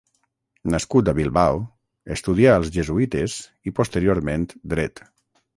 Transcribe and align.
Nascut 0.75 1.11
a 1.11 1.13
Bilbao, 1.19 1.59
estudià 2.17 2.55
als 2.57 2.73
jesuïtes 2.79 3.39
i 3.73 3.77
posteriorment 3.81 4.49
Dret. 4.77 5.07